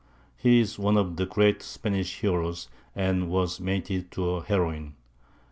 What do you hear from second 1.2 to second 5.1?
great Spanish heroes, and was mated to a heroine.